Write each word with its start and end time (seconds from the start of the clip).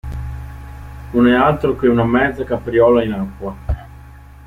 Non 1.11 1.27
è 1.27 1.33
altro 1.35 1.75
che 1.75 1.87
una 1.87 2.05
mezza 2.07 2.43
capriola 2.43 3.03
in 3.03 3.11
acqua. 3.11 3.55